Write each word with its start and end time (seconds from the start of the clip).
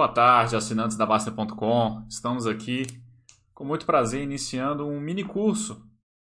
Boa 0.00 0.08
tarde, 0.08 0.56
assinantes 0.56 0.96
da 0.96 1.04
Basta.com. 1.04 2.06
Estamos 2.08 2.46
aqui 2.46 2.86
com 3.52 3.66
muito 3.66 3.84
prazer 3.84 4.22
iniciando 4.22 4.88
um 4.88 4.98
mini 4.98 5.22
curso 5.22 5.86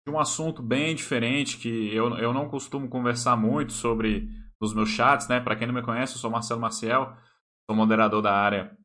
de 0.05 0.13
um 0.13 0.19
assunto 0.19 0.61
bem 0.61 0.97
diferente 0.97 1.59
que 1.59 1.95
eu, 1.95 2.13
eu 2.19 2.35
não 2.35 2.49
costumo 2.49 2.89
conversar 2.89 3.37
muito 3.37 3.73
sobre 3.73 4.29
nos 4.61 4.75
meus 4.75 4.89
chats, 4.89 5.29
né? 5.29 5.39
Para 5.39 5.55
quem 5.55 5.69
não 5.69 5.75
me 5.75 5.81
conhece, 5.81 6.15
eu 6.15 6.19
sou 6.19 6.29
Marcelo 6.29 6.61
Maciel, 6.61 7.17
sou 7.65 7.77
moderador 7.77 8.21
da 8.21 8.35
área 8.35 8.77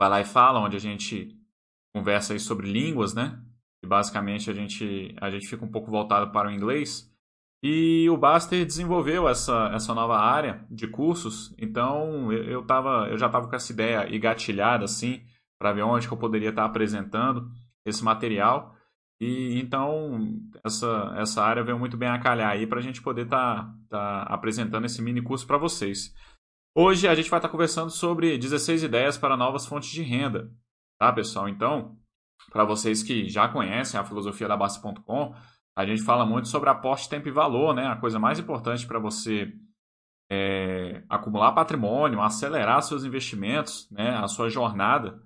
Vai 0.00 0.08
Lá 0.08 0.20
e 0.20 0.24
Fala, 0.24 0.60
onde 0.60 0.76
a 0.76 0.80
gente 0.80 1.36
conversa 1.92 2.34
aí 2.34 2.38
sobre 2.38 2.70
línguas, 2.70 3.14
né? 3.14 3.42
E 3.82 3.86
basicamente 3.88 4.48
a 4.48 4.54
gente, 4.54 5.12
a 5.20 5.28
gente 5.28 5.48
fica 5.48 5.64
um 5.64 5.72
pouco 5.72 5.90
voltado 5.90 6.30
para 6.30 6.48
o 6.48 6.52
inglês. 6.52 7.12
E 7.66 8.10
o 8.10 8.16
Baster 8.18 8.66
desenvolveu 8.66 9.26
essa, 9.26 9.70
essa 9.72 9.94
nova 9.94 10.18
área 10.18 10.66
de 10.70 10.86
cursos, 10.86 11.54
então 11.56 12.30
eu, 12.30 12.44
eu, 12.44 12.62
tava, 12.62 13.08
eu 13.08 13.16
já 13.16 13.24
estava 13.24 13.48
com 13.48 13.56
essa 13.56 13.72
ideia 13.72 14.14
engatilhada 14.14 14.84
assim, 14.84 15.24
para 15.58 15.72
ver 15.72 15.80
onde 15.80 16.06
que 16.06 16.12
eu 16.12 16.18
poderia 16.18 16.50
estar 16.50 16.64
tá 16.64 16.68
apresentando 16.68 17.50
esse 17.86 18.04
material. 18.04 18.76
E 19.18 19.58
então 19.58 20.38
essa, 20.62 21.14
essa 21.16 21.42
área 21.42 21.64
veio 21.64 21.78
muito 21.78 21.96
bem 21.96 22.10
a 22.10 22.18
calhar 22.18 22.50
aí 22.50 22.66
para 22.66 22.80
a 22.80 22.82
gente 22.82 23.00
poder 23.00 23.24
estar 23.24 23.64
tá, 23.64 23.74
tá 23.88 24.22
apresentando 24.24 24.84
esse 24.84 25.00
mini 25.00 25.22
curso 25.22 25.46
para 25.46 25.56
vocês. 25.56 26.14
Hoje 26.76 27.08
a 27.08 27.14
gente 27.14 27.30
vai 27.30 27.38
estar 27.38 27.48
tá 27.48 27.52
conversando 27.52 27.88
sobre 27.88 28.36
16 28.36 28.82
ideias 28.82 29.16
para 29.16 29.38
novas 29.38 29.64
fontes 29.64 29.88
de 29.88 30.02
renda, 30.02 30.52
tá 30.98 31.10
pessoal? 31.10 31.48
Então, 31.48 31.96
para 32.52 32.66
vocês 32.66 33.02
que 33.02 33.26
já 33.26 33.48
conhecem 33.48 33.98
a 33.98 34.04
filosofia 34.04 34.48
da 34.48 34.54
Basta.com, 34.54 35.34
a 35.76 35.84
gente 35.84 36.02
fala 36.02 36.24
muito 36.24 36.48
sobre 36.48 36.70
aporte, 36.70 37.08
tempo 37.08 37.28
e 37.28 37.32
valor, 37.32 37.74
né? 37.74 37.86
A 37.86 37.96
coisa 37.96 38.18
mais 38.18 38.38
importante 38.38 38.86
para 38.86 38.98
você 38.98 39.52
é, 40.30 41.02
acumular 41.08 41.52
patrimônio, 41.52 42.22
acelerar 42.22 42.82
seus 42.82 43.04
investimentos, 43.04 43.90
né? 43.90 44.16
A 44.16 44.28
sua 44.28 44.48
jornada 44.48 45.22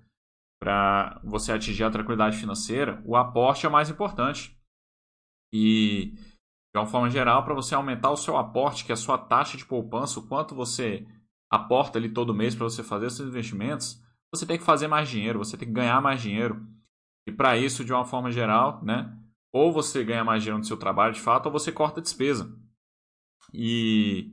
para 0.61 1.21
você 1.23 1.53
atingir 1.53 1.85
a 1.85 1.91
tranquilidade 1.91 2.37
financeira, 2.37 3.01
o 3.05 3.15
aporte 3.15 3.65
é 3.65 3.69
o 3.69 3.71
mais 3.71 3.89
importante. 3.89 4.57
E, 5.53 6.13
de 6.73 6.77
uma 6.77 6.85
forma 6.85 7.09
geral, 7.09 7.43
para 7.43 7.53
você 7.53 7.73
aumentar 7.73 8.11
o 8.11 8.17
seu 8.17 8.35
aporte, 8.35 8.83
que 8.83 8.91
é 8.91 8.93
a 8.93 8.97
sua 8.97 9.17
taxa 9.17 9.57
de 9.57 9.65
poupança, 9.65 10.19
o 10.19 10.27
quanto 10.27 10.53
você 10.53 11.07
aporta 11.49 11.97
ali 11.97 12.09
todo 12.09 12.33
mês 12.33 12.53
para 12.53 12.65
você 12.65 12.83
fazer 12.83 13.09
seus 13.09 13.29
investimentos, 13.29 14.03
você 14.33 14.45
tem 14.45 14.57
que 14.57 14.63
fazer 14.63 14.87
mais 14.87 15.09
dinheiro, 15.09 15.39
você 15.39 15.57
tem 15.57 15.67
que 15.67 15.73
ganhar 15.73 16.01
mais 16.01 16.21
dinheiro. 16.21 16.67
E 17.27 17.31
para 17.31 17.57
isso, 17.57 17.85
de 17.85 17.93
uma 17.93 18.05
forma 18.05 18.31
geral, 18.31 18.83
né? 18.83 19.17
Ou 19.51 19.71
você 19.71 20.03
ganha 20.03 20.23
mais 20.23 20.43
dinheiro 20.43 20.59
no 20.59 20.63
seu 20.63 20.77
trabalho 20.77 21.13
de 21.13 21.21
fato, 21.21 21.47
ou 21.47 21.51
você 21.51 21.71
corta 21.71 21.99
a 21.99 22.03
despesa. 22.03 22.55
E 23.53 24.31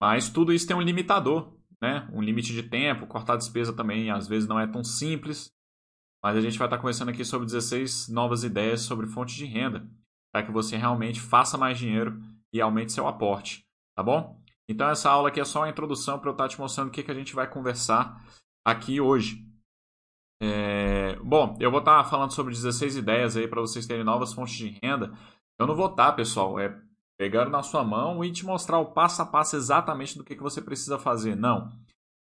mas 0.00 0.28
tudo 0.28 0.52
isso 0.52 0.66
tem 0.66 0.76
um 0.76 0.80
limitador, 0.80 1.56
né? 1.82 2.08
Um 2.12 2.22
limite 2.22 2.52
de 2.52 2.62
tempo, 2.62 3.06
cortar 3.06 3.34
a 3.34 3.36
despesa 3.36 3.72
também 3.72 4.10
às 4.10 4.28
vezes 4.28 4.48
não 4.48 4.58
é 4.58 4.66
tão 4.66 4.84
simples. 4.84 5.52
Mas 6.22 6.36
a 6.36 6.40
gente 6.40 6.58
vai 6.58 6.66
estar 6.66 6.78
conversando 6.78 7.10
aqui 7.10 7.24
sobre 7.24 7.46
16 7.46 8.08
novas 8.08 8.42
ideias 8.42 8.82
sobre 8.82 9.06
fontes 9.06 9.34
de 9.34 9.44
renda, 9.44 9.88
para 10.32 10.44
que 10.44 10.52
você 10.52 10.76
realmente 10.76 11.20
faça 11.20 11.56
mais 11.56 11.78
dinheiro 11.78 12.20
e 12.52 12.60
aumente 12.60 12.92
seu 12.92 13.06
aporte, 13.06 13.64
tá 13.96 14.02
bom? 14.02 14.42
Então 14.68 14.88
essa 14.88 15.10
aula 15.10 15.28
aqui 15.28 15.40
é 15.40 15.44
só 15.44 15.60
uma 15.60 15.68
introdução 15.68 16.18
para 16.18 16.28
eu 16.28 16.32
estar 16.32 16.48
te 16.48 16.58
mostrando 16.58 16.88
o 16.88 16.90
que, 16.90 17.02
que 17.02 17.10
a 17.10 17.14
gente 17.14 17.34
vai 17.34 17.48
conversar 17.48 18.20
aqui 18.64 19.00
hoje. 19.00 19.47
É, 20.40 21.16
bom, 21.16 21.56
eu 21.58 21.70
vou 21.70 21.80
estar 21.80 22.02
tá 22.02 22.08
falando 22.08 22.32
sobre 22.32 22.54
16 22.54 22.96
ideias 22.96 23.36
aí 23.36 23.48
para 23.48 23.60
vocês 23.60 23.86
terem 23.86 24.04
novas 24.04 24.32
fontes 24.32 24.54
de 24.54 24.78
renda. 24.82 25.12
Eu 25.58 25.66
não 25.66 25.74
vou 25.74 25.86
estar, 25.86 26.06
tá, 26.06 26.12
pessoal, 26.12 26.58
é 26.58 26.80
pegando 27.18 27.50
na 27.50 27.62
sua 27.62 27.82
mão 27.82 28.24
e 28.24 28.30
te 28.30 28.46
mostrar 28.46 28.78
o 28.78 28.92
passo 28.92 29.20
a 29.20 29.26
passo 29.26 29.56
exatamente 29.56 30.16
do 30.16 30.22
que, 30.22 30.36
que 30.36 30.42
você 30.42 30.62
precisa 30.62 30.98
fazer. 30.98 31.34
Não. 31.34 31.68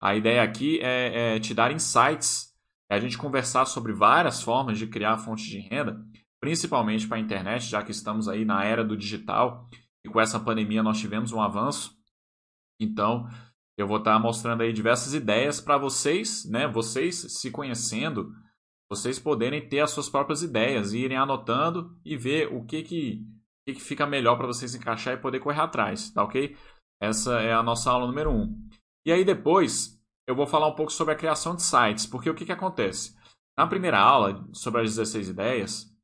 A 0.00 0.14
ideia 0.14 0.42
aqui 0.42 0.78
é, 0.80 1.36
é 1.36 1.40
te 1.40 1.52
dar 1.52 1.72
insights, 1.72 2.54
é 2.88 2.94
a 2.94 3.00
gente 3.00 3.18
conversar 3.18 3.66
sobre 3.66 3.92
várias 3.92 4.40
formas 4.40 4.78
de 4.78 4.86
criar 4.86 5.18
fontes 5.18 5.46
de 5.46 5.58
renda, 5.58 6.00
principalmente 6.40 7.08
para 7.08 7.16
a 7.16 7.20
internet, 7.20 7.64
já 7.64 7.82
que 7.82 7.90
estamos 7.90 8.28
aí 8.28 8.44
na 8.44 8.64
era 8.64 8.84
do 8.84 8.96
digital 8.96 9.68
e 10.04 10.08
com 10.08 10.20
essa 10.20 10.38
pandemia 10.38 10.84
nós 10.84 11.00
tivemos 11.00 11.32
um 11.32 11.40
avanço. 11.40 11.96
Então, 12.78 13.28
eu 13.76 13.86
vou 13.86 13.98
estar 13.98 14.18
mostrando 14.18 14.62
aí 14.62 14.72
diversas 14.72 15.12
ideias 15.12 15.60
para 15.60 15.76
vocês, 15.76 16.44
né? 16.46 16.66
Vocês 16.66 17.16
se 17.16 17.50
conhecendo, 17.50 18.34
vocês 18.90 19.18
poderem 19.18 19.68
ter 19.68 19.80
as 19.80 19.90
suas 19.90 20.08
próprias 20.08 20.42
ideias, 20.42 20.92
irem 20.92 21.16
anotando 21.16 21.98
e 22.04 22.16
ver 22.16 22.52
o 22.52 22.64
que 22.64 22.82
que, 22.82 23.22
o 23.22 23.70
que, 23.70 23.74
que 23.74 23.82
fica 23.82 24.06
melhor 24.06 24.36
para 24.36 24.46
vocês 24.46 24.74
encaixar 24.74 25.14
e 25.14 25.20
poder 25.20 25.40
correr 25.40 25.60
atrás, 25.60 26.10
tá 26.10 26.22
ok? 26.22 26.56
Essa 27.00 27.40
é 27.40 27.52
a 27.52 27.62
nossa 27.62 27.90
aula 27.90 28.06
número 28.06 28.30
1. 28.30 28.34
Um. 28.34 28.68
E 29.04 29.12
aí 29.12 29.24
depois 29.24 30.00
eu 30.26 30.34
vou 30.34 30.46
falar 30.46 30.68
um 30.68 30.74
pouco 30.74 30.92
sobre 30.92 31.14
a 31.14 31.16
criação 31.16 31.54
de 31.54 31.62
sites, 31.62 32.06
porque 32.06 32.30
o 32.30 32.34
que, 32.34 32.46
que 32.46 32.52
acontece? 32.52 33.14
Na 33.56 33.66
primeira 33.66 33.98
aula, 33.98 34.46
sobre 34.52 34.82
as 34.82 34.96
16 34.96 35.28
ideias, 35.28 35.94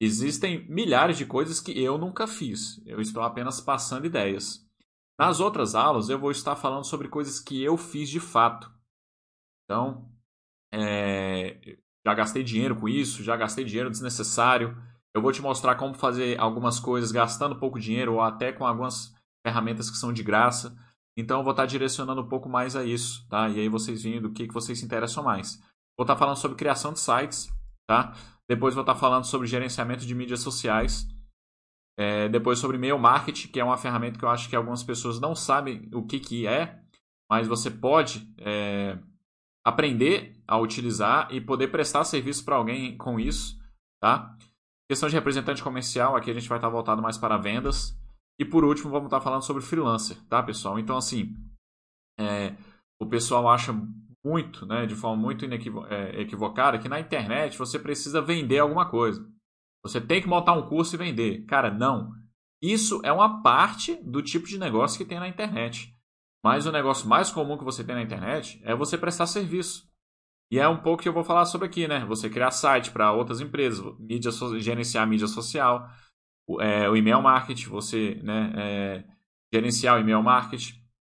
existem 0.00 0.68
milhares 0.68 1.16
de 1.16 1.26
coisas 1.26 1.60
que 1.60 1.82
eu 1.82 1.96
nunca 1.96 2.26
fiz. 2.26 2.80
Eu 2.84 3.00
estou 3.00 3.22
apenas 3.22 3.60
passando 3.60 4.06
ideias. 4.06 4.63
Nas 5.18 5.38
outras 5.38 5.74
aulas, 5.74 6.08
eu 6.08 6.18
vou 6.18 6.30
estar 6.30 6.56
falando 6.56 6.84
sobre 6.84 7.08
coisas 7.08 7.38
que 7.38 7.62
eu 7.62 7.76
fiz 7.76 8.08
de 8.08 8.18
fato. 8.18 8.72
Então, 9.64 10.10
é, 10.72 11.78
já 12.04 12.14
gastei 12.14 12.42
dinheiro 12.42 12.76
com 12.76 12.88
isso, 12.88 13.22
já 13.22 13.36
gastei 13.36 13.64
dinheiro 13.64 13.90
desnecessário. 13.90 14.76
Eu 15.14 15.22
vou 15.22 15.30
te 15.30 15.40
mostrar 15.40 15.76
como 15.76 15.94
fazer 15.94 16.38
algumas 16.40 16.80
coisas 16.80 17.12
gastando 17.12 17.58
pouco 17.58 17.78
dinheiro 17.78 18.14
ou 18.14 18.20
até 18.20 18.52
com 18.52 18.66
algumas 18.66 19.14
ferramentas 19.46 19.88
que 19.88 19.96
são 19.96 20.12
de 20.12 20.22
graça. 20.22 20.76
Então, 21.16 21.38
eu 21.38 21.44
vou 21.44 21.52
estar 21.52 21.66
direcionando 21.66 22.22
um 22.22 22.28
pouco 22.28 22.48
mais 22.48 22.74
a 22.74 22.84
isso, 22.84 23.24
tá? 23.28 23.48
E 23.48 23.60
aí 23.60 23.68
vocês 23.68 24.02
veem 24.02 24.20
do 24.20 24.32
que, 24.32 24.48
que 24.48 24.54
vocês 24.54 24.80
se 24.80 24.84
interessam 24.84 25.22
mais. 25.22 25.60
Vou 25.96 26.04
estar 26.04 26.16
falando 26.16 26.36
sobre 26.36 26.56
criação 26.56 26.92
de 26.92 26.98
sites, 26.98 27.48
tá? 27.86 28.12
Depois 28.48 28.74
vou 28.74 28.82
estar 28.82 28.96
falando 28.96 29.24
sobre 29.24 29.46
gerenciamento 29.46 30.04
de 30.04 30.14
mídias 30.14 30.40
sociais. 30.40 31.06
É, 31.96 32.28
depois 32.28 32.58
sobre 32.58 32.76
e-mail 32.76 32.98
marketing, 32.98 33.48
que 33.48 33.60
é 33.60 33.64
uma 33.64 33.76
ferramenta 33.76 34.18
que 34.18 34.24
eu 34.24 34.28
acho 34.28 34.48
que 34.48 34.56
algumas 34.56 34.82
pessoas 34.82 35.20
não 35.20 35.34
sabem 35.34 35.88
o 35.92 36.02
que, 36.04 36.18
que 36.18 36.46
é, 36.46 36.80
mas 37.30 37.46
você 37.46 37.70
pode 37.70 38.28
é, 38.38 38.98
aprender 39.64 40.32
a 40.46 40.58
utilizar 40.58 41.28
e 41.32 41.40
poder 41.40 41.68
prestar 41.68 42.04
serviço 42.04 42.44
para 42.44 42.56
alguém 42.56 42.96
com 42.96 43.18
isso, 43.18 43.58
tá? 44.00 44.36
Questão 44.88 45.08
de 45.08 45.14
representante 45.14 45.62
comercial, 45.62 46.16
aqui 46.16 46.30
a 46.30 46.34
gente 46.34 46.48
vai 46.48 46.58
estar 46.58 46.68
voltado 46.68 47.00
mais 47.00 47.16
para 47.16 47.38
vendas. 47.38 47.98
E 48.38 48.44
por 48.44 48.64
último, 48.64 48.90
vamos 48.90 49.06
estar 49.06 49.20
falando 49.20 49.42
sobre 49.42 49.62
freelancer, 49.62 50.16
tá, 50.28 50.42
pessoal? 50.42 50.78
Então, 50.78 50.96
assim, 50.96 51.34
é, 52.18 52.54
o 53.00 53.06
pessoal 53.06 53.48
acha 53.48 53.72
muito, 54.24 54.66
né, 54.66 54.86
de 54.86 54.94
forma 54.94 55.20
muito 55.20 55.44
é, 55.44 56.20
equivocada, 56.20 56.78
que 56.78 56.88
na 56.88 57.00
internet 57.00 57.56
você 57.56 57.78
precisa 57.78 58.20
vender 58.20 58.58
alguma 58.58 58.88
coisa. 58.88 59.26
Você 59.84 60.00
tem 60.00 60.20
que 60.20 60.28
montar 60.28 60.54
um 60.54 60.66
curso 60.66 60.96
e 60.96 60.98
vender. 60.98 61.44
Cara, 61.44 61.70
não. 61.70 62.12
Isso 62.62 63.00
é 63.04 63.12
uma 63.12 63.42
parte 63.42 63.94
do 64.02 64.22
tipo 64.22 64.46
de 64.46 64.58
negócio 64.58 64.96
que 64.96 65.04
tem 65.04 65.20
na 65.20 65.28
internet. 65.28 65.94
Mas 66.42 66.66
o 66.66 66.72
negócio 66.72 67.08
mais 67.08 67.30
comum 67.30 67.58
que 67.58 67.64
você 67.64 67.84
tem 67.84 67.94
na 67.94 68.02
internet 68.02 68.60
é 68.64 68.74
você 68.74 68.96
prestar 68.96 69.26
serviço. 69.26 69.86
E 70.50 70.58
é 70.58 70.68
um 70.68 70.78
pouco 70.78 71.02
que 71.02 71.08
eu 71.08 71.12
vou 71.12 71.24
falar 71.24 71.44
sobre 71.46 71.66
aqui, 71.66 71.86
né? 71.86 72.04
Você 72.06 72.30
criar 72.30 72.50
site 72.50 72.90
para 72.90 73.12
outras 73.12 73.40
empresas, 73.40 73.84
mídia, 73.98 74.30
gerenciar 74.58 75.06
mídia 75.06 75.26
social, 75.26 75.90
o, 76.46 76.60
é, 76.60 76.88
o 76.88 76.96
e-mail 76.96 77.22
marketing, 77.22 77.68
você 77.68 78.20
né, 78.22 78.52
é, 78.56 79.04
gerenciar 79.52 79.96
o 79.96 80.00
e-mail 80.00 80.22
marketing, 80.22 80.74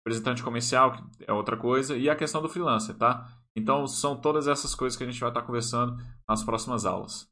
representante 0.07 0.43
comercial, 0.43 0.93
que 0.93 1.25
é 1.27 1.33
outra 1.33 1.57
coisa, 1.57 1.97
e 1.97 2.09
a 2.09 2.17
questão 2.17 2.43
do 2.43 2.49
freelancer, 2.49 2.95
tá? 2.97 3.27
Então, 3.57 3.87
são 3.87 4.21
todas 4.21 4.47
essas 4.47 4.75
coisas 4.75 4.97
que 4.97 5.05
a 5.05 5.07
gente 5.07 5.21
vai 5.21 5.31
estar 5.31 5.43
conversando 5.43 5.97
nas 6.29 6.43
próximas 6.43 6.85
aulas. 6.85 7.29